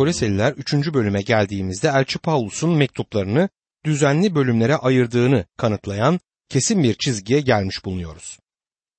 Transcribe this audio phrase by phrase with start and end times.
[0.00, 0.74] Koleseliler 3.
[0.74, 3.48] bölüme geldiğimizde Elçi Paulus'un mektuplarını
[3.84, 8.38] düzenli bölümlere ayırdığını kanıtlayan kesin bir çizgiye gelmiş bulunuyoruz.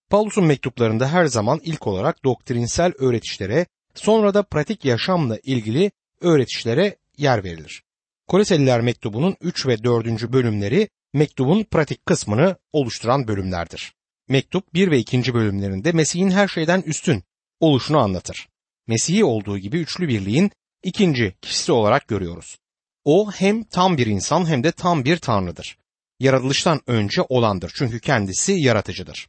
[0.09, 5.91] Paulus'un mektuplarında her zaman ilk olarak doktrinsel öğretişlere, sonra da pratik yaşamla ilgili
[6.21, 7.83] öğretişlere yer verilir.
[8.28, 10.33] Koleseliler mektubunun 3 ve 4.
[10.33, 13.94] bölümleri mektubun pratik kısmını oluşturan bölümlerdir.
[14.29, 15.33] Mektup 1 ve 2.
[15.33, 17.23] bölümlerinde Mesih'in her şeyden üstün
[17.59, 18.48] oluşunu anlatır.
[18.88, 20.52] Mesih'i olduğu gibi üçlü birliğin
[20.84, 22.57] ikinci kişisi olarak görüyoruz.
[23.05, 25.77] O hem tam bir insan hem de tam bir tanrıdır.
[26.20, 29.27] Yaratılıştan önce olandır çünkü kendisi yaratıcıdır.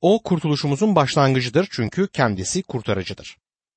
[0.00, 3.36] O kurtuluşumuzun başlangıcıdır çünkü kendisi kurtarıcıdır.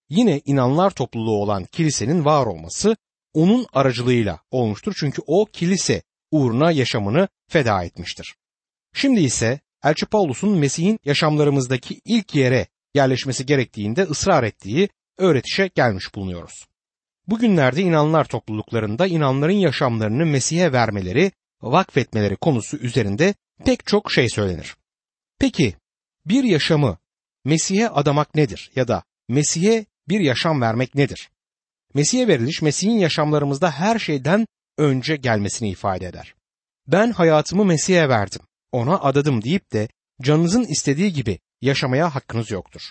[0.09, 2.97] Yine inanlar topluluğu olan kilisenin var olması
[3.33, 8.35] onun aracılığıyla olmuştur çünkü o kilise uğruna yaşamını feda etmiştir.
[8.93, 16.67] Şimdi ise Elçi Paulus'un Mesih'in yaşamlarımızdaki ilk yere yerleşmesi gerektiğinde ısrar ettiği öğretişe gelmiş bulunuyoruz.
[17.27, 24.75] Bugünlerde inanlar topluluklarında inanların yaşamlarını Mesih'e vermeleri, vakfetmeleri konusu üzerinde pek çok şey söylenir.
[25.39, 25.75] Peki
[26.25, 26.97] bir yaşamı
[27.45, 31.29] Mesih'e adamak nedir ya da Mesih'e bir yaşam vermek nedir?
[31.93, 36.35] Mesih'e veriliş Mesih'in yaşamlarımızda her şeyden önce gelmesini ifade eder.
[36.87, 39.87] Ben hayatımı Mesih'e verdim, ona adadım deyip de
[40.21, 42.81] canınızın istediği gibi yaşamaya hakkınız yoktur.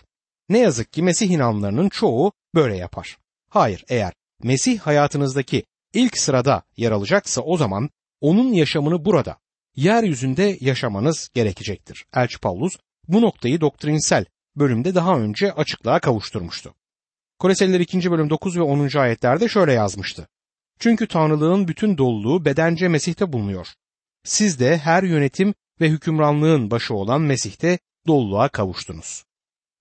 [0.48, 3.18] Ne yazık ki Mesih inanlarının çoğu böyle yapar.
[3.48, 4.12] Hayır, eğer
[4.42, 7.90] Mesih hayatınızdaki ilk sırada yer alacaksa o zaman
[8.20, 9.36] onun yaşamını burada,
[9.76, 12.06] yeryüzünde yaşamanız gerekecektir.
[12.14, 12.76] Elçi Paulus
[13.08, 14.24] bu noktayı doktrinsel
[14.56, 16.74] bölümde daha önce açıklığa kavuşturmuştu.
[17.38, 18.10] Koleseliler 2.
[18.10, 18.98] bölüm 9 ve 10.
[18.98, 20.28] ayetlerde şöyle yazmıştı.
[20.78, 23.66] Çünkü Tanrılığın bütün doluluğu bedence Mesih'te bulunuyor.
[24.24, 29.24] Siz de her yönetim ve hükümranlığın başı olan Mesih'te doluluğa kavuştunuz.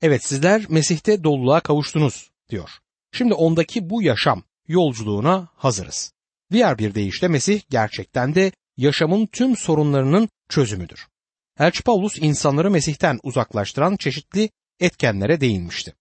[0.02, 2.70] Evet sizler Mesih'te doluluğa kavuştunuz diyor.
[3.12, 6.14] Şimdi ondaki bu yaşam yolculuğuna hazırız.
[6.52, 11.08] Diğer bir deyişle Mesih gerçekten de yaşamın tüm sorunlarının çözümüdür.
[11.59, 14.49] Elçi Paulus insanları Mesih'ten uzaklaştıran çeşitli
[14.80, 15.93] etkenlere değinmişti.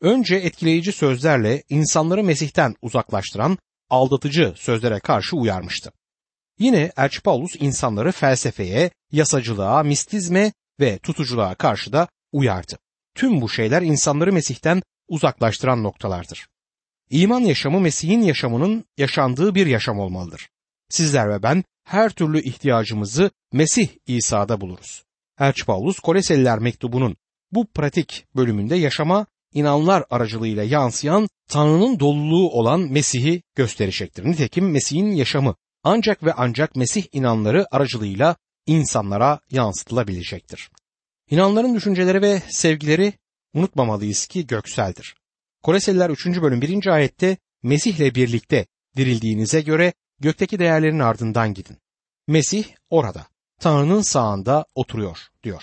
[0.00, 3.58] Önce etkileyici sözlerle insanları Mesih'ten uzaklaştıran
[3.90, 5.92] aldatıcı sözlere karşı uyarmıştı.
[6.58, 12.78] Yine Elçi Paulus insanları felsefeye, yasacılığa, mistizme ve tutuculuğa karşı da uyardı.
[13.14, 16.46] Tüm bu şeyler insanları Mesih'ten uzaklaştıran noktalardır.
[17.10, 20.48] İman yaşamı Mesih'in yaşamının yaşandığı bir yaşam olmalıdır.
[20.88, 25.04] Sizler ve ben her türlü ihtiyacımızı Mesih İsa'da buluruz.
[25.40, 27.16] Elçi Paulus Koleseliler mektubunun
[27.52, 34.24] bu pratik bölümünde yaşama inanlar aracılığıyla yansıyan Tanrı'nın doluluğu olan Mesih'i gösterecektir.
[34.24, 40.70] Nitekim Mesih'in yaşamı ancak ve ancak Mesih inanları aracılığıyla insanlara yansıtılabilecektir.
[41.30, 43.12] İnanların düşünceleri ve sevgileri
[43.54, 45.14] unutmamalıyız ki gökseldir.
[45.66, 46.26] Koleseliler 3.
[46.26, 46.86] bölüm 1.
[46.86, 48.66] ayette Mesih'le birlikte
[48.96, 51.76] dirildiğinize göre gökteki değerlerin ardından gidin.
[52.28, 53.26] Mesih orada,
[53.60, 55.62] Tanrı'nın sağında oturuyor diyor.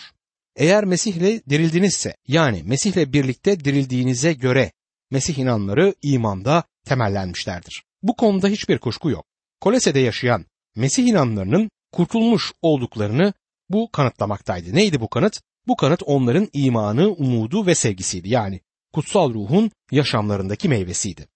[0.55, 4.71] Eğer Mesih'le dirildinizse yani Mesih'le birlikte dirildiğinize göre
[5.11, 7.83] Mesih inanları imanda temellenmişlerdir.
[8.01, 9.25] Bu konuda hiçbir kuşku yok.
[9.61, 13.33] Kolese'de yaşayan Mesih inanlarının kurtulmuş olduklarını
[13.69, 14.75] bu kanıtlamaktaydı.
[14.75, 15.41] Neydi bu kanıt?
[15.67, 18.29] Bu kanıt onların imanı, umudu ve sevgisiydi.
[18.29, 18.59] Yani
[18.93, 21.27] kutsal ruhun yaşamlarındaki meyvesiydi.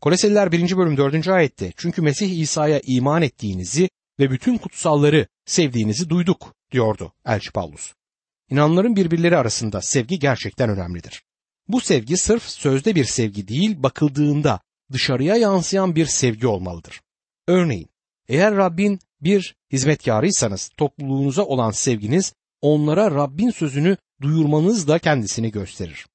[0.00, 0.76] Koleseliler 1.
[0.76, 1.28] bölüm 4.
[1.28, 3.90] ayette çünkü Mesih İsa'ya iman ettiğinizi
[4.20, 7.92] ve bütün kutsalları sevdiğinizi duyduk diyordu Elçi Paulus.
[8.50, 11.22] İnanların birbirleri arasında sevgi gerçekten önemlidir.
[11.68, 14.60] Bu sevgi sırf sözde bir sevgi değil, bakıldığında
[14.92, 17.00] dışarıya yansıyan bir sevgi olmalıdır.
[17.48, 17.88] Örneğin,
[18.28, 26.06] eğer Rabbin bir hizmetkarıysanız topluluğunuza olan sevginiz onlara Rabbin sözünü duyurmanız da kendisini gösterir.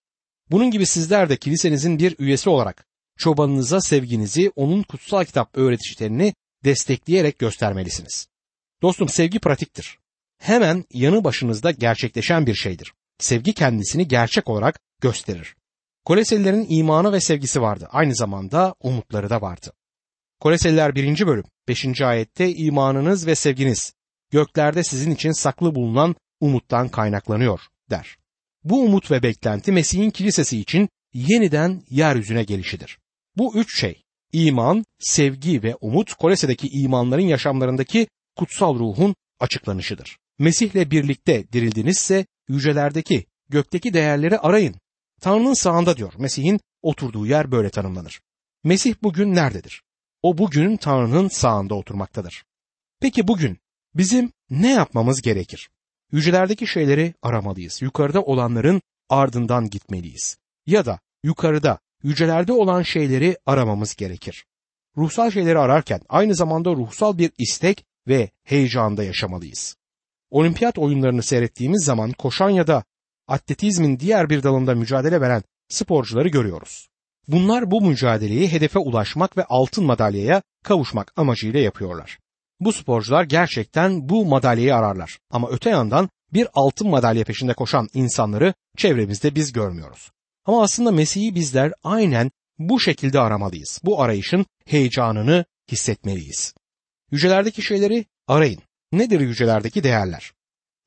[0.51, 6.33] Bunun gibi sizler de kilisenizin bir üyesi olarak çobanınıza sevginizi onun kutsal kitap öğretişlerini
[6.63, 8.27] destekleyerek göstermelisiniz.
[8.81, 9.99] Dostum sevgi pratiktir.
[10.37, 12.93] Hemen yanı başınızda gerçekleşen bir şeydir.
[13.19, 15.55] Sevgi kendisini gerçek olarak gösterir.
[16.05, 17.87] Koleselilerin imanı ve sevgisi vardı.
[17.91, 19.71] Aynı zamanda umutları da vardı.
[20.39, 21.27] Koleseliler 1.
[21.27, 22.01] bölüm 5.
[22.01, 23.93] ayette imanınız ve sevginiz
[24.31, 27.59] göklerde sizin için saklı bulunan umuttan kaynaklanıyor
[27.89, 28.17] der.
[28.65, 32.99] Bu umut ve beklenti Mesih'in kilisesi için yeniden yeryüzüne gelişidir.
[33.37, 34.03] Bu üç şey
[34.33, 40.17] iman, sevgi ve umut Kolese'deki imanların yaşamlarındaki kutsal ruhun açıklanışıdır.
[40.39, 44.75] Mesih'le birlikte dirildinizse yücelerdeki, gökteki değerleri arayın.
[45.21, 46.13] Tanrı'nın sağında diyor.
[46.17, 48.21] Mesih'in oturduğu yer böyle tanımlanır.
[48.63, 49.81] Mesih bugün nerededir?
[50.21, 52.43] O bugün Tanrı'nın sağında oturmaktadır.
[52.99, 53.57] Peki bugün
[53.95, 55.69] bizim ne yapmamız gerekir?
[56.15, 57.81] Yücelerdeki şeyleri aramalıyız.
[57.81, 60.37] Yukarıda olanların ardından gitmeliyiz.
[60.65, 64.45] Ya da yukarıda, yücelerde olan şeyleri aramamız gerekir.
[64.97, 69.75] ruhsal şeyleri ararken aynı zamanda ruhsal bir istek ve heyecanda yaşamalıyız.
[70.29, 72.83] Olimpiyat oyunlarını seyrettiğimiz zaman koşan ya da
[73.27, 76.87] atletizmin diğer bir dalında mücadele veren sporcuları görüyoruz.
[77.27, 82.19] Bunlar bu mücadeleyi hedefe ulaşmak ve altın madalyaya kavuşmak amacıyla yapıyorlar.
[82.65, 85.19] Bu sporcular gerçekten bu madalyayı ararlar.
[85.31, 90.11] Ama öte yandan bir altın madalya peşinde koşan insanları çevremizde biz görmüyoruz.
[90.45, 93.79] Ama aslında Mesih'i bizler aynen bu şekilde aramalıyız.
[93.83, 96.53] Bu arayışın heyecanını hissetmeliyiz.
[97.11, 98.61] Yücelerdeki şeyleri arayın.
[98.91, 100.31] Nedir yücelerdeki değerler?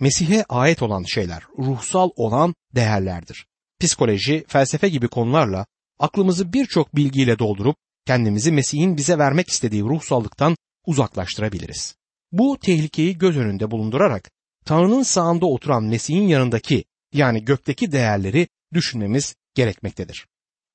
[0.00, 3.46] Mesih'e ait olan şeyler, ruhsal olan değerlerdir.
[3.80, 5.66] Psikoloji, felsefe gibi konularla
[5.98, 7.76] aklımızı birçok bilgiyle doldurup
[8.06, 10.56] kendimizi Mesih'in bize vermek istediği ruhsallıktan
[10.88, 11.96] uzaklaştırabiliriz.
[12.32, 14.30] Bu tehlikeyi göz önünde bulundurarak
[14.64, 20.26] Tanrı'nın sağında oturan Mesih'in yanındaki yani gökteki değerleri düşünmemiz gerekmektedir.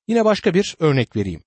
[0.08, 1.42] Yine başka bir örnek vereyim.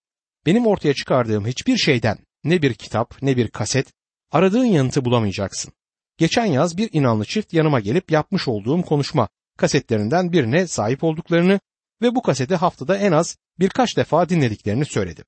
[0.45, 3.87] Benim ortaya çıkardığım hiçbir şeyden ne bir kitap ne bir kaset
[4.31, 5.73] aradığın yanıtı bulamayacaksın.
[6.17, 11.59] Geçen yaz bir inanlı çift yanıma gelip yapmış olduğum konuşma kasetlerinden birine sahip olduklarını
[12.01, 15.23] ve bu kaseti haftada en az birkaç defa dinlediklerini söyledi.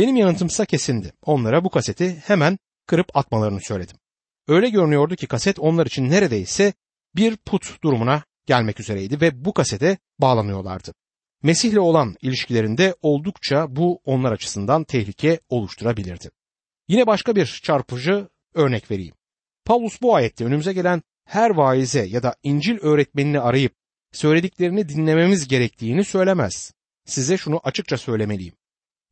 [0.00, 1.12] Benim yanıtımsa kesindi.
[1.22, 3.96] Onlara bu kaseti hemen kırıp atmalarını söyledim.
[4.48, 6.72] Öyle görünüyordu ki kaset onlar için neredeyse
[7.16, 10.94] bir put durumuna gelmek üzereydi ve bu kasete bağlanıyorlardı.
[11.42, 16.30] Mesih'le olan ilişkilerinde oldukça bu onlar açısından tehlike oluşturabilirdi.
[16.88, 19.14] Yine başka bir çarpıcı örnek vereyim.
[19.64, 23.74] Paulus bu ayette önümüze gelen her vaize ya da İncil öğretmenini arayıp
[24.12, 26.72] söylediklerini dinlememiz gerektiğini söylemez.
[27.06, 28.59] Size şunu açıkça söylemeliyim.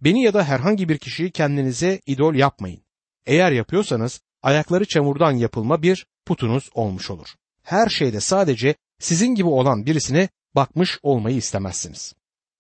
[0.00, 2.82] Beni ya da herhangi bir kişiyi kendinize idol yapmayın.
[3.26, 7.28] Eğer yapıyorsanız ayakları çamurdan yapılma bir putunuz olmuş olur.
[7.62, 12.14] Her şeyde sadece sizin gibi olan birisine bakmış olmayı istemezsiniz.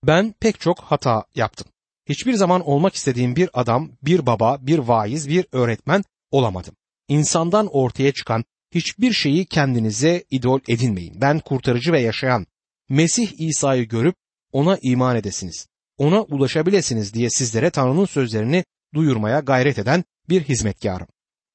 [0.06, 1.66] Ben pek çok hata yaptım.
[2.08, 6.74] Hiçbir zaman olmak istediğim bir adam, bir baba, bir vaiz, bir öğretmen olamadım.
[7.08, 8.44] İnsandan ortaya çıkan
[8.74, 11.20] hiçbir şeyi kendinize idol edinmeyin.
[11.20, 12.46] Ben kurtarıcı ve yaşayan
[12.88, 14.16] Mesih İsa'yı görüp
[14.52, 15.68] ona iman edesiniz.
[15.98, 18.64] Ona ulaşabilesiniz diye sizlere Tanrı'nın sözlerini
[18.94, 21.06] duyurmaya gayret eden bir hizmetkarım.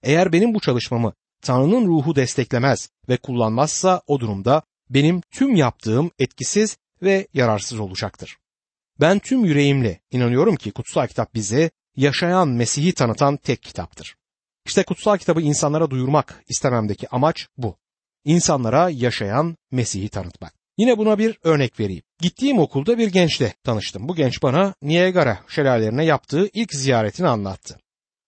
[0.03, 6.77] Eğer benim bu çalışmamı Tanrı'nın ruhu desteklemez ve kullanmazsa o durumda benim tüm yaptığım etkisiz
[7.01, 8.37] ve yararsız olacaktır.
[8.99, 14.15] Ben tüm yüreğimle inanıyorum ki kutsal kitap bize yaşayan Mesih'i tanıtan tek kitaptır.
[14.65, 17.77] İşte kutsal kitabı insanlara duyurmak istememdeki amaç bu.
[18.25, 20.62] İnsanlara yaşayan Mesih'i tanıtmak.
[20.77, 22.03] Yine buna bir örnek vereyim.
[22.19, 24.07] Gittiğim okulda bir gençle tanıştım.
[24.07, 27.79] Bu genç bana Niagara şelalelerine yaptığı ilk ziyaretini anlattı.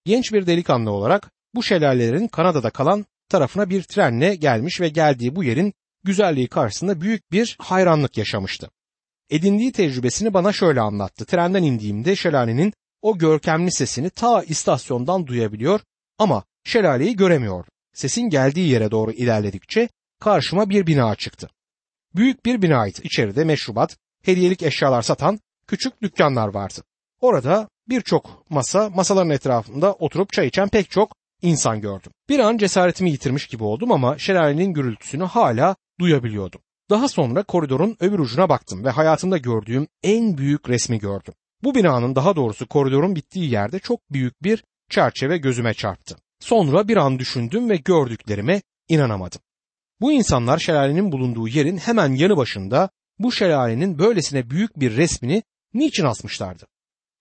[0.05, 5.43] Genç bir delikanlı olarak bu şelalelerin Kanada'da kalan tarafına bir trenle gelmiş ve geldiği bu
[5.43, 8.69] yerin güzelliği karşısında büyük bir hayranlık yaşamıştı.
[9.29, 11.25] Edindiği tecrübesini bana şöyle anlattı.
[11.25, 15.79] Trenden indiğimde şelalenin o görkemli sesini ta istasyondan duyabiliyor
[16.17, 17.67] ama şelaleyi göremiyordu.
[17.93, 19.89] Sesin geldiği yere doğru ilerledikçe
[20.19, 21.49] karşıma bir bina çıktı.
[22.15, 22.99] Büyük bir binaydı.
[23.03, 26.83] İçeride meşrubat, hediyelik eşyalar satan küçük dükkanlar vardı.
[27.21, 32.11] Orada birçok masa, masaların etrafında oturup çay içen pek çok insan gördüm.
[32.29, 36.61] Bir an cesaretimi yitirmiş gibi oldum ama şelalenin gürültüsünü hala duyabiliyordum.
[36.89, 41.33] Daha sonra koridorun öbür ucuna baktım ve hayatımda gördüğüm en büyük resmi gördüm.
[41.63, 46.15] Bu binanın daha doğrusu koridorun bittiği yerde çok büyük bir çerçeve gözüme çarptı.
[46.39, 49.41] Sonra bir an düşündüm ve gördüklerime inanamadım.
[50.01, 56.05] Bu insanlar şelalenin bulunduğu yerin hemen yanı başında bu şelalenin böylesine büyük bir resmini niçin
[56.05, 56.67] asmışlardı?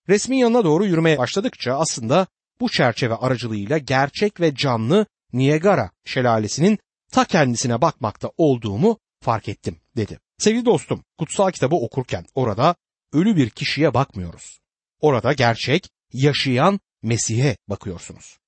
[0.08, 2.26] Resmin yanına doğru yürümeye başladıkça aslında
[2.60, 6.78] bu çerçeve aracılığıyla gerçek ve canlı Niagara şelalesinin
[7.12, 10.18] ta kendisine bakmakta olduğumu fark ettim dedi.
[10.38, 12.74] Sevgili dostum, kutsal kitabı okurken orada
[13.12, 14.60] ölü bir kişiye bakmıyoruz.
[15.00, 18.38] Orada gerçek, yaşayan Mesih'e bakıyorsunuz.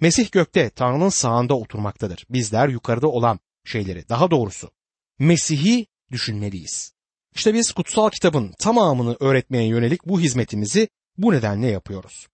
[0.00, 2.26] Mesih gökte Tanrı'nın sağında oturmaktadır.
[2.30, 4.70] Bizler yukarıda olan şeyleri, daha doğrusu
[5.18, 6.92] Mesih'i düşünmeliyiz.
[7.34, 10.88] İşte biz kutsal kitabın tamamını öğretmeye yönelik bu hizmetimizi
[11.18, 12.26] bu nedenle yapıyoruz.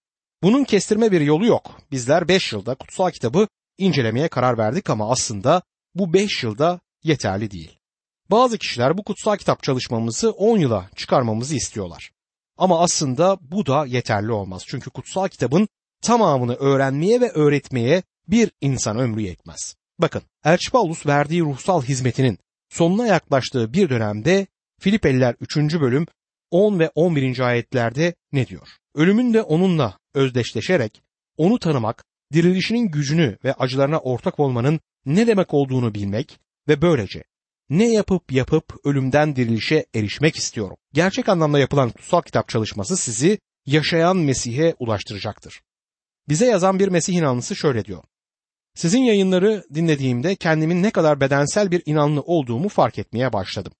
[0.42, 1.80] Bunun kestirme bir yolu yok.
[1.90, 5.62] Bizler 5 yılda kutsal kitabı incelemeye karar verdik ama aslında
[5.94, 7.78] bu 5 yılda yeterli değil.
[8.30, 12.10] Bazı kişiler bu kutsal kitap çalışmamızı 10 yıla çıkarmamızı istiyorlar.
[12.56, 14.62] Ama aslında bu da yeterli olmaz.
[14.66, 15.68] Çünkü kutsal kitabın
[16.02, 19.76] tamamını öğrenmeye ve öğretmeye bir insan ömrü yetmez.
[19.98, 22.38] Bakın Elçi Paulus verdiği ruhsal hizmetinin
[22.68, 24.46] sonuna yaklaştığı bir dönemde
[24.80, 25.56] Filipeliler 3.
[25.56, 26.06] bölüm
[26.50, 27.40] 10 ve 11.
[27.40, 28.68] ayetlerde ne diyor?
[28.94, 31.02] Ölümün de onunla özdeşleşerek
[31.36, 37.24] onu tanımak, dirilişinin gücünü ve acılarına ortak olmanın ne demek olduğunu bilmek ve böylece
[37.70, 40.76] ne yapıp yapıp ölümden dirilişe erişmek istiyorum.
[40.92, 45.60] Gerçek anlamda yapılan kutsal kitap çalışması sizi yaşayan Mesih'e ulaştıracaktır.
[46.28, 48.02] Bize yazan bir Mesih inanlısı şöyle diyor.
[48.78, 53.72] Sizin yayınları dinlediğimde kendimin ne kadar bedensel bir inanlı olduğumu fark etmeye başladım.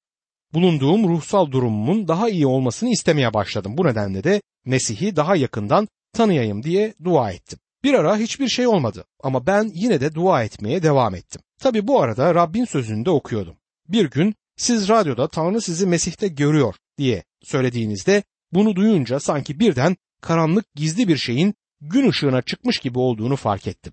[0.55, 3.75] Bulunduğum ruhsal durumumun daha iyi olmasını istemeye başladım.
[3.79, 7.59] Bu nedenle de Mesih'i daha yakından tanıyayım diye dua ettim.
[7.85, 11.43] Bir ara hiçbir şey olmadı ama ben yine de dua etmeye devam ettim.
[11.61, 13.57] Tabi bu arada Rabbin sözünü de okuyordum.
[13.89, 20.75] Bir gün siz radyoda Tanrı sizi Mesih'te görüyor diye söylediğinizde bunu duyunca sanki birden karanlık
[20.75, 23.93] gizli bir şeyin gün ışığına çıkmış gibi olduğunu fark ettim.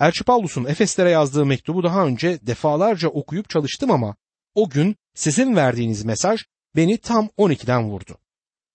[0.00, 4.16] Elçi Paulus'un Efeslere yazdığı mektubu daha önce defalarca okuyup çalıştım ama
[4.54, 6.40] o gün sizin verdiğiniz mesaj
[6.76, 8.18] beni tam 12'den vurdu.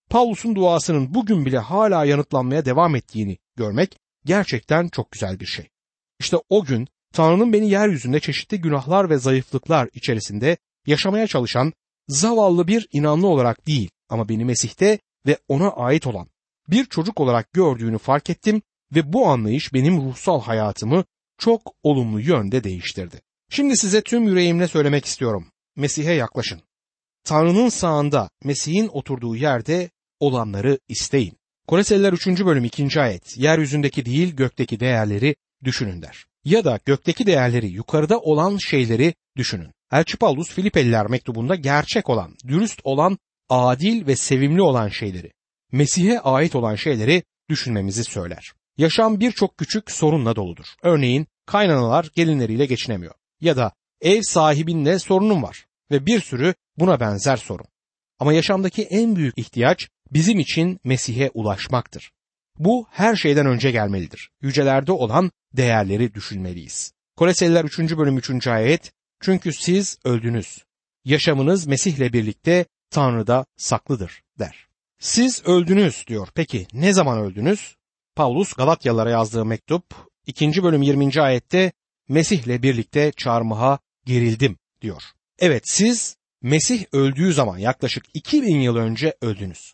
[0.09, 5.69] Paulus'un duasının bugün bile hala yanıtlanmaya devam ettiğini görmek gerçekten çok güzel bir şey.
[6.19, 11.73] İşte o gün Tanrı'nın beni yeryüzünde çeşitli günahlar ve zayıflıklar içerisinde yaşamaya çalışan
[12.07, 16.27] zavallı bir inanlı olarak değil ama beni Mesih'te ve ona ait olan
[16.69, 18.61] bir çocuk olarak gördüğünü fark ettim
[18.95, 21.03] ve bu anlayış benim ruhsal hayatımı
[21.37, 23.21] çok olumlu yönde değiştirdi.
[23.49, 25.47] Şimdi size tüm yüreğimle söylemek istiyorum.
[25.75, 26.61] Mesih'e yaklaşın.
[27.23, 31.37] Tanrı'nın sağında Mesih'in oturduğu yerde olanları isteyin.
[31.67, 32.27] Koleseliler 3.
[32.27, 33.01] bölüm 2.
[33.01, 36.25] ayet yeryüzündeki değil gökteki değerleri düşünün der.
[36.45, 39.71] Ya da gökteki değerleri yukarıda olan şeyleri düşünün.
[39.91, 43.17] Elçi Paulus Filipeliler mektubunda gerçek olan, dürüst olan,
[43.49, 45.31] adil ve sevimli olan şeyleri,
[45.71, 48.53] Mesih'e ait olan şeyleri düşünmemizi söyler.
[48.77, 50.65] Yaşam birçok küçük sorunla doludur.
[50.81, 57.37] Örneğin kaynanalar gelinleriyle geçinemiyor ya da ev sahibinle sorunun var ve bir sürü buna benzer
[57.37, 57.65] sorun.
[58.19, 62.11] Ama yaşamdaki en büyük ihtiyaç bizim için Mesih'e ulaşmaktır.
[62.59, 64.29] Bu her şeyden önce gelmelidir.
[64.41, 66.93] Yücelerde olan değerleri düşünmeliyiz.
[67.15, 67.79] Koleseliler 3.
[67.79, 68.47] bölüm 3.
[68.47, 70.63] ayet Çünkü siz öldünüz.
[71.05, 74.67] Yaşamınız Mesih'le birlikte Tanrı'da saklıdır der.
[74.99, 76.27] Siz öldünüz diyor.
[76.35, 77.75] Peki ne zaman öldünüz?
[78.15, 79.83] Paulus Galatyalılara yazdığı mektup
[80.27, 80.63] 2.
[80.63, 81.21] bölüm 20.
[81.21, 81.71] ayette
[82.09, 85.03] Mesih'le birlikte çarmıha gerildim diyor.
[85.39, 89.73] Evet siz Mesih öldüğü zaman yaklaşık 2000 yıl önce öldünüz.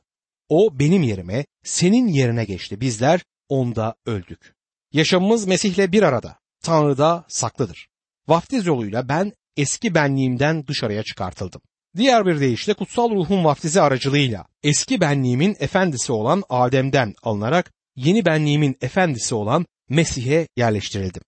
[0.49, 2.81] O benim yerime, senin yerine geçti.
[2.81, 4.55] Bizler onda öldük.
[4.93, 6.39] Yaşamımız Mesih'le bir arada.
[6.63, 7.89] Tanrı'da saklıdır.
[8.27, 11.61] Vaftiz yoluyla ben eski benliğimden dışarıya çıkartıldım.
[11.97, 18.77] Diğer bir deyişle kutsal ruhun vaftizi aracılığıyla eski benliğimin efendisi olan Adem'den alınarak yeni benliğimin
[18.81, 21.21] efendisi olan Mesih'e yerleştirildim.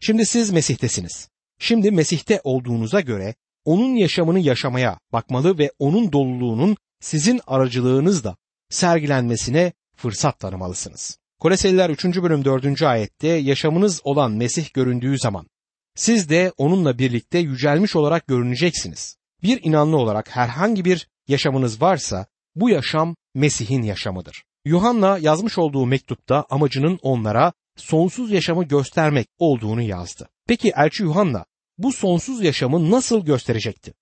[0.00, 1.28] Şimdi siz Mesih'tesiniz.
[1.58, 8.36] Şimdi Mesih'te olduğunuza göre onun yaşamını yaşamaya bakmalı ve onun doluluğunun sizin aracılığınızla
[8.70, 11.18] sergilenmesine fırsat tanımalısınız.
[11.40, 12.04] Koleseliler 3.
[12.04, 12.82] bölüm 4.
[12.82, 15.46] ayette yaşamınız olan Mesih göründüğü zaman
[15.94, 19.16] siz de onunla birlikte yücelmiş olarak görüneceksiniz.
[19.42, 24.44] Bir inanlı olarak herhangi bir yaşamınız varsa bu yaşam Mesih'in yaşamıdır.
[24.64, 30.28] Yuhanna yazmış olduğu mektupta amacının onlara sonsuz yaşamı göstermek olduğunu yazdı.
[30.46, 31.44] Peki elçi Yuhanna
[31.78, 33.94] bu sonsuz yaşamı nasıl gösterecekti?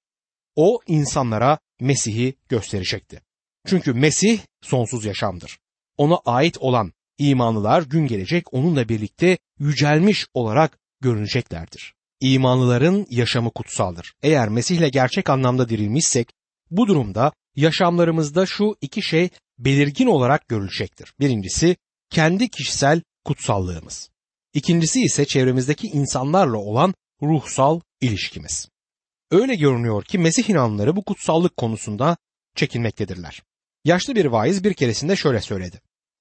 [0.56, 3.22] O insanlara Mesih'i gösterecekti.
[3.66, 5.58] Çünkü Mesih sonsuz yaşamdır.
[5.96, 11.94] Ona ait olan imanlılar gün gelecek onunla birlikte yücelmiş olarak görüneceklerdir.
[12.20, 14.14] İmanlıların yaşamı kutsaldır.
[14.22, 16.32] Eğer Mesih'le gerçek anlamda dirilmişsek
[16.70, 19.30] bu durumda yaşamlarımızda şu iki şey
[19.64, 21.14] belirgin olarak görülecektir.
[21.20, 21.76] Birincisi
[22.10, 24.10] kendi kişisel kutsallığımız.
[24.54, 28.68] İkincisi ise çevremizdeki insanlarla olan ruhsal ilişkimiz.
[29.30, 32.16] Öyle görünüyor ki Mesih inanları bu kutsallık konusunda
[32.56, 33.42] çekinmektedirler.
[33.84, 35.80] Yaşlı bir vaiz bir keresinde şöyle söyledi.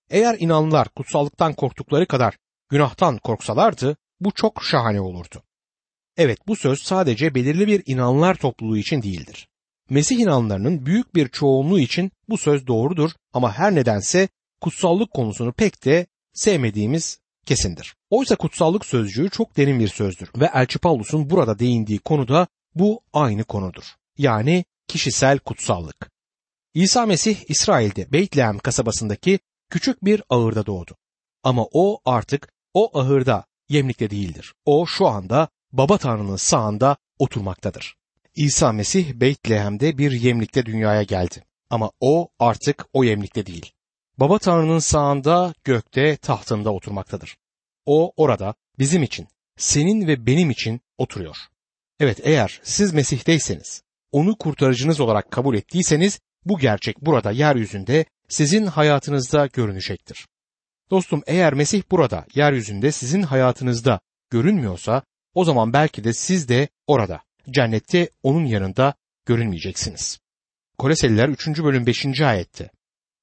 [0.10, 2.38] Eğer inanlılar kutsallıktan korktukları kadar
[2.70, 5.44] günahtan korksalardı bu çok şahane olurdu.
[6.18, 9.48] Evet bu söz sadece belirli bir inanlar topluluğu için değildir.
[9.90, 14.28] Mesih inanlarının büyük bir çoğunluğu için bu söz doğrudur ama her nedense
[14.62, 17.96] kutsallık konusunu pek de sevmediğimiz kesindir.
[18.10, 23.02] Oysa kutsallık sözcüğü çok derin bir sözdür ve Elçi Paulus'un burada değindiği konu da bu
[23.14, 23.84] aynı konudur.
[24.18, 26.12] Yani kişisel kutsallık.
[26.74, 30.96] İsa Mesih İsrail'de Beytlehem kasabasındaki küçük bir ahırda doğdu.
[31.44, 34.54] Ama o artık o ahırda yemlikte değildir.
[34.66, 37.96] O şu anda Baba Tanrı'nın sağında oturmaktadır.
[38.36, 41.44] İsa Mesih Beytlehem'de bir yemlikte dünyaya geldi.
[41.70, 43.72] Ama o artık o yemlikte değil.
[44.18, 47.38] Baba Tanrı'nın sağında gökte tahtında oturmaktadır.
[47.86, 51.38] O orada bizim için, senin ve benim için oturuyor.
[52.00, 59.48] Evet eğer siz Mesih'teyseniz, onu kurtarıcınız olarak kabul ettiyseniz bu gerçek burada yeryüzünde sizin hayatınızda
[59.48, 60.28] görünecektir.
[60.92, 67.22] Dostum eğer Mesih burada yeryüzünde sizin hayatınızda görünmüyorsa o zaman belki de siz de orada
[67.52, 68.94] cennette onun yanında
[69.26, 70.20] görünmeyeceksiniz.
[70.78, 71.48] Koleseliler 3.
[71.48, 72.22] bölüm 5.
[72.22, 72.70] ayette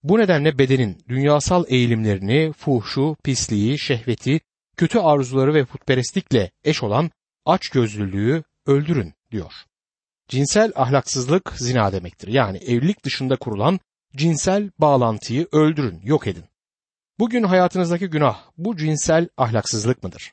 [0.03, 4.41] Bu nedenle bedenin dünyasal eğilimlerini, fuhşu, pisliği, şehveti,
[4.77, 7.11] kötü arzuları ve putperestlikle eş olan
[7.47, 9.53] açgözlülüğü öldürün diyor.
[10.29, 12.29] Cinsel ahlaksızlık zina demektir.
[12.29, 13.81] Yani evlilik dışında kurulan
[14.17, 16.45] cinsel bağlantıyı öldürün, yok edin.
[17.19, 20.33] Bugün hayatınızdaki günah bu cinsel ahlaksızlık mıdır?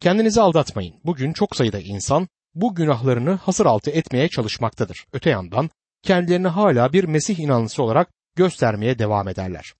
[0.00, 0.94] Kendinizi aldatmayın.
[1.04, 5.06] Bugün çok sayıda insan bu günahlarını hasır altı etmeye çalışmaktadır.
[5.12, 5.70] Öte yandan
[6.02, 9.74] kendilerini hala bir Mesih inanlısı olarak göstermeye devam ederler.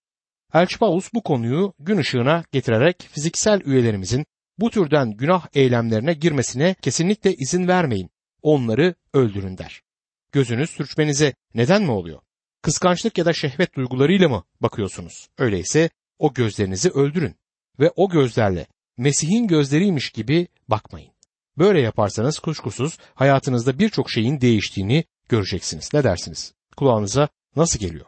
[0.54, 4.26] Elçi Paulus bu konuyu gün ışığına getirerek fiziksel üyelerimizin
[4.58, 8.10] bu türden günah eylemlerine girmesine kesinlikle izin vermeyin.
[8.42, 9.82] Onları öldürün der.
[10.32, 12.20] Gözünüz sürçmenize neden mi oluyor?
[12.62, 15.28] Kıskançlık ya da şehvet duygularıyla mı bakıyorsunuz?
[15.38, 17.36] Öyleyse o gözlerinizi öldürün
[17.80, 18.66] ve o gözlerle
[18.96, 21.15] Mesih'in gözleriymiş gibi bakmayın.
[21.58, 25.94] Böyle yaparsanız kuşkusuz hayatınızda birçok şeyin değiştiğini göreceksiniz.
[25.94, 26.54] Ne dersiniz?
[26.76, 28.06] Kulağınıza nasıl geliyor?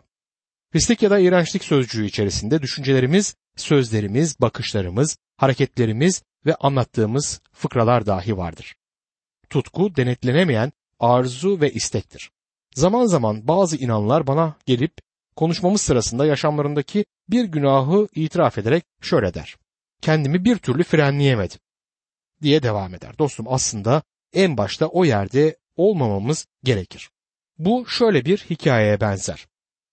[0.72, 8.74] Pislik ya da iğrençlik sözcüğü içerisinde düşüncelerimiz, sözlerimiz, bakışlarımız, hareketlerimiz ve anlattığımız fıkralar dahi vardır.
[9.50, 12.30] Tutku denetlenemeyen arzu ve istektir.
[12.74, 14.92] Zaman zaman bazı inanlar bana gelip
[15.36, 19.56] konuşmamız sırasında yaşamlarındaki bir günahı itiraf ederek şöyle der.
[20.02, 21.58] Kendimi bir türlü frenleyemedim
[22.42, 23.18] diye devam eder.
[23.18, 24.02] Dostum aslında
[24.32, 27.10] en başta o yerde olmamamız gerekir.
[27.58, 29.46] Bu şöyle bir hikayeye benzer.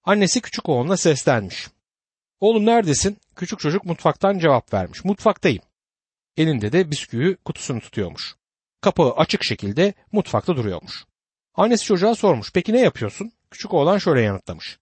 [0.03, 1.67] Annesi küçük oğluna seslenmiş.
[2.39, 3.17] Oğlum neredesin?
[3.35, 5.05] Küçük çocuk mutfaktan cevap vermiş.
[5.05, 5.63] Mutfaktayım.
[6.37, 8.35] Elinde de bisküvi kutusunu tutuyormuş.
[8.81, 11.05] Kapağı açık şekilde mutfakta duruyormuş.
[11.55, 12.51] Annesi çocuğa sormuş.
[12.53, 13.31] Peki ne yapıyorsun?
[13.51, 14.79] Küçük oğlan şöyle yanıtlamış.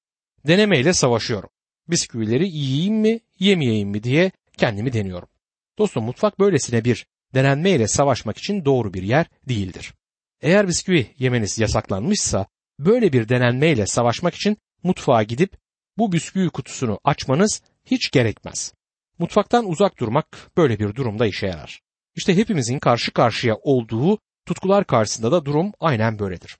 [0.47, 1.49] Denemeyle savaşıyorum.
[1.87, 5.29] Bisküvileri yiyeyim mi, yemeyeyim mi diye kendimi deniyorum.
[5.77, 9.93] Dostum mutfak böylesine bir denenmeyle savaşmak için doğru bir yer değildir.
[10.41, 12.45] Eğer bisküvi yemeniz yasaklanmışsa
[12.79, 15.57] böyle bir denenmeyle savaşmak için mutfağa gidip
[15.97, 18.73] bu bisküvi kutusunu açmanız hiç gerekmez.
[19.19, 21.81] Mutfaktan uzak durmak böyle bir durumda işe yarar.
[22.15, 26.57] İşte hepimizin karşı karşıya olduğu tutkular karşısında da durum aynen böyledir.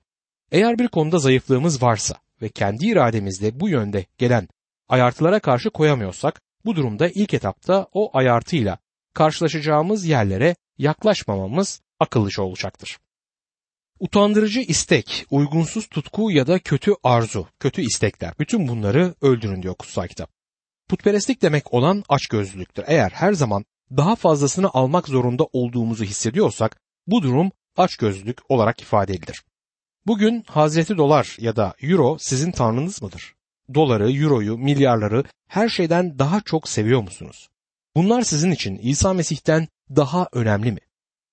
[0.52, 4.48] Eğer bir konuda zayıflığımız varsa ve kendi irademizde bu yönde gelen
[4.88, 8.78] ayartılara karşı koyamıyorsak bu durumda ilk etapta o ayartıyla
[9.14, 12.98] karşılaşacağımız yerlere yaklaşmamamız akıllıca olacaktır.
[14.00, 20.06] Utandırıcı istek, uygunsuz tutku ya da kötü arzu, kötü istekler bütün bunları öldürün diyor kutsal
[20.06, 20.30] kitap.
[20.88, 22.84] Putperestlik demek olan açgözlülüktür.
[22.86, 29.44] Eğer her zaman daha fazlasını almak zorunda olduğumuzu hissediyorsak bu durum açgözlülük olarak ifade edilir.
[30.06, 33.34] Bugün Hazreti Dolar ya da Euro sizin tanrınız mıdır?
[33.74, 37.48] Doları, Euro'yu, milyarları her şeyden daha çok seviyor musunuz?
[37.96, 40.80] Bunlar sizin için İsa Mesih'ten daha önemli mi?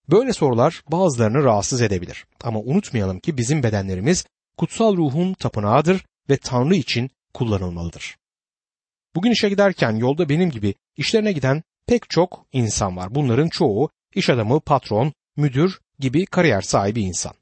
[0.09, 2.25] Böyle sorular bazılarını rahatsız edebilir.
[2.43, 4.25] Ama unutmayalım ki bizim bedenlerimiz
[4.57, 8.17] kutsal ruhun tapınağıdır ve Tanrı için kullanılmalıdır.
[9.15, 13.15] Bugün işe giderken yolda benim gibi işlerine giden pek çok insan var.
[13.15, 17.33] Bunların çoğu iş adamı, patron, müdür gibi kariyer sahibi insan.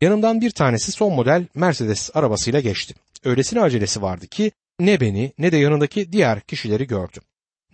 [0.00, 2.94] Yanımdan bir tanesi son model Mercedes arabasıyla geçti.
[3.24, 7.22] Öylesine acelesi vardı ki ne beni ne de yanındaki diğer kişileri gördüm.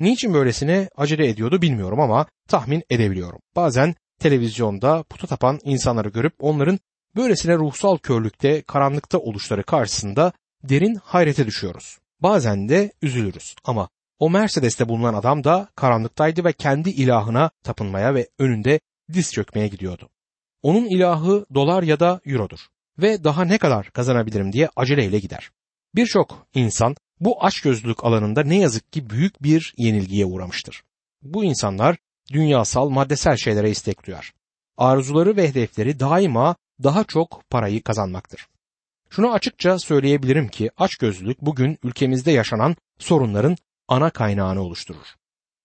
[0.00, 3.40] Niçin böylesine acele ediyordu bilmiyorum ama tahmin edebiliyorum.
[3.56, 6.78] Bazen televizyonda puta tapan insanları görüp onların
[7.16, 11.98] böylesine ruhsal körlükte, karanlıkta oluşları karşısında derin hayrete düşüyoruz.
[12.20, 18.28] Bazen de üzülürüz ama o Mercedes'te bulunan adam da karanlıktaydı ve kendi ilahına tapınmaya ve
[18.38, 18.80] önünde
[19.12, 20.08] diz çökmeye gidiyordu.
[20.62, 22.66] Onun ilahı dolar ya da eurodur
[22.98, 25.50] ve daha ne kadar kazanabilirim diye aceleyle gider.
[25.94, 30.82] Birçok insan bu açgözlülük alanında ne yazık ki büyük bir yenilgiye uğramıştır.
[31.22, 31.96] Bu insanlar
[32.32, 34.32] dünyasal maddesel şeylere istek duyar.
[34.76, 38.46] Arzuları ve hedefleri daima daha çok parayı kazanmaktır.
[39.10, 43.56] Şunu açıkça söyleyebilirim ki açgözlülük bugün ülkemizde yaşanan sorunların
[43.88, 45.06] ana kaynağını oluşturur.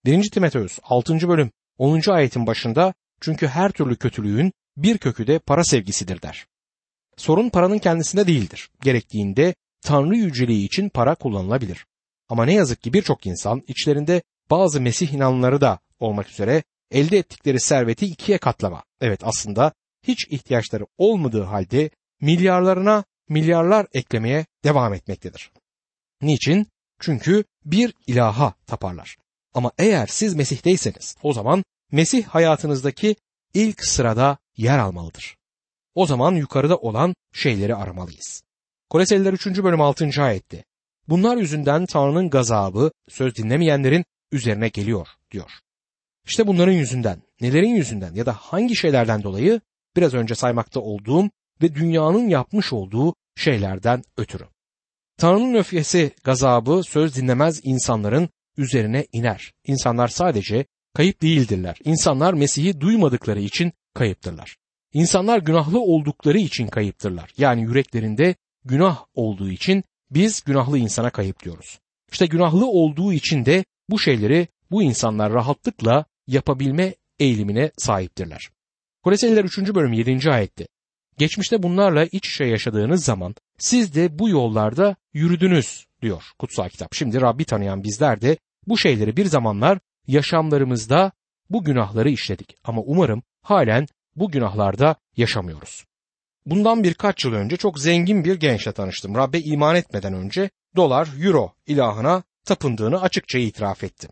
[0.05, 0.31] 1.
[0.31, 1.29] Timoteus 6.
[1.29, 2.09] bölüm 10.
[2.09, 6.45] ayetin başında çünkü her türlü kötülüğün bir kökü de para sevgisidir der.
[7.17, 8.69] Sorun paranın kendisinde değildir.
[8.81, 11.85] Gerektiğinde Tanrı yüceliği için para kullanılabilir.
[12.29, 17.59] Ama ne yazık ki birçok insan içlerinde bazı Mesih inanları da olmak üzere elde ettikleri
[17.59, 18.83] serveti ikiye katlama.
[19.01, 21.89] Evet aslında hiç ihtiyaçları olmadığı halde
[22.21, 25.51] milyarlarına milyarlar eklemeye devam etmektedir.
[26.21, 26.67] Niçin?
[26.99, 29.17] Çünkü bir ilaha taparlar.
[29.53, 33.15] Ama eğer siz Mesih'teyseniz o zaman Mesih hayatınızdaki
[33.53, 35.37] ilk sırada yer almalıdır.
[35.95, 38.43] O zaman yukarıda olan şeyleri aramalıyız.
[38.89, 39.47] Koleseliler 3.
[39.63, 40.09] bölüm 6.
[40.19, 40.63] ayette.
[41.07, 45.51] Bunlar yüzünden Tanrı'nın gazabı söz dinlemeyenlerin üzerine geliyor diyor.
[46.25, 49.61] İşte bunların yüzünden, nelerin yüzünden ya da hangi şeylerden dolayı
[49.95, 51.29] biraz önce saymakta olduğum
[51.61, 54.43] ve dünyanın yapmış olduğu şeylerden ötürü.
[55.17, 59.53] Tanrı'nın öfkesi, gazabı söz dinlemez insanların üzerine iner.
[59.67, 61.77] İnsanlar sadece kayıp değildirler.
[61.83, 64.55] İnsanlar Mesih'i duymadıkları için kayıptırlar.
[64.93, 67.33] İnsanlar günahlı oldukları için kayıptırlar.
[67.37, 71.79] Yani yüreklerinde günah olduğu için biz günahlı insana kayıp diyoruz.
[72.11, 78.49] İşte günahlı olduğu için de bu şeyleri bu insanlar rahatlıkla yapabilme eğilimine sahiptirler.
[79.03, 79.57] Koleseliler 3.
[79.57, 80.31] bölüm 7.
[80.31, 80.67] ayette
[81.17, 86.93] Geçmişte bunlarla iç içe yaşadığınız zaman siz de bu yollarda yürüdünüz diyor kutsal kitap.
[86.93, 91.11] Şimdi Rabbi tanıyan bizler de bu şeyleri bir zamanlar yaşamlarımızda
[91.49, 95.85] bu günahları işledik ama umarım halen bu günahlarda yaşamıyoruz.
[96.45, 99.15] Bundan birkaç yıl önce çok zengin bir gençle tanıştım.
[99.15, 104.07] Rabbe iman etmeden önce dolar, euro ilahına tapındığını açıkça itiraf etti.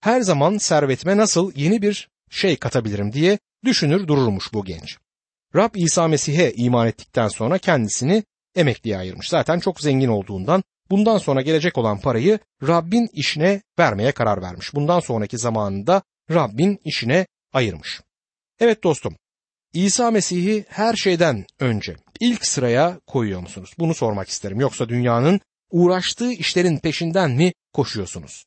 [0.00, 4.96] Her zaman servetime nasıl yeni bir şey katabilirim diye düşünür dururmuş bu genç.
[5.56, 9.28] Rab İsa Mesih'e iman ettikten sonra kendisini emekliye ayırmış.
[9.28, 14.74] Zaten çok zengin olduğundan bundan sonra gelecek olan parayı Rabbin işine vermeye karar vermiş.
[14.74, 18.00] Bundan sonraki zamanında Rabbin işine ayırmış.
[18.60, 19.16] Evet dostum,
[19.72, 23.70] İsa Mesih'i her şeyden önce ilk sıraya koyuyor musunuz?
[23.78, 24.60] Bunu sormak isterim.
[24.60, 28.44] Yoksa dünyanın uğraştığı işlerin peşinden mi koşuyorsunuz?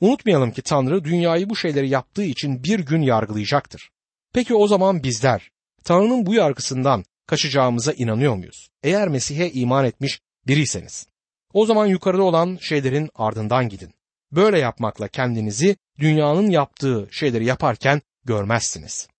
[0.00, 3.90] Unutmayalım ki Tanrı dünyayı bu şeyleri yaptığı için bir gün yargılayacaktır.
[4.34, 5.50] Peki o zaman bizler
[5.84, 8.68] Tanrı'nın bu yargısından kaçacağımıza inanıyor muyuz?
[8.82, 11.06] Eğer Mesih'e iman etmiş biriyseniz.
[11.52, 13.94] O zaman yukarıda olan şeylerin ardından gidin.
[14.32, 19.08] Böyle yapmakla kendinizi dünyanın yaptığı şeyleri yaparken görmezsiniz.